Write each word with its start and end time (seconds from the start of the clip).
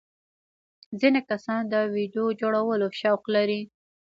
ځینې 0.99 1.21
کسان 1.29 1.61
د 1.73 1.75
ویډیو 1.95 2.25
جوړولو 2.41 2.87
شوق 2.99 3.23
لري. 3.35 3.61